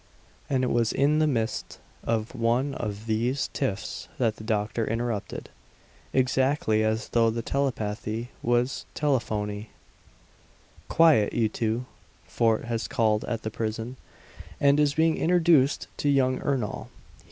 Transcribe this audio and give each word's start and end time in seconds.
And 0.49 0.63
it 0.63 0.71
was 0.71 0.91
in 0.91 1.19
the 1.19 1.27
midst 1.27 1.77
of 2.03 2.33
one 2.33 2.73
of 2.73 3.05
these 3.05 3.51
tiffs 3.53 4.07
that 4.17 4.37
the 4.37 4.43
doctor 4.43 4.83
interrupted, 4.83 5.49
exactly 6.11 6.83
as 6.83 7.09
though 7.09 7.29
the 7.29 7.43
telepathy 7.43 8.31
was 8.41 8.87
telephony: 8.95 9.69
"Quiet, 10.87 11.33
you 11.33 11.49
two. 11.49 11.85
Fort 12.25 12.65
has 12.65 12.87
called 12.87 13.25
at 13.25 13.43
the 13.43 13.51
prison, 13.51 13.95
and 14.59 14.79
is 14.79 14.95
being 14.95 15.17
introduced 15.17 15.87
to 15.97 16.09
young 16.09 16.39
Ernol. 16.39 16.87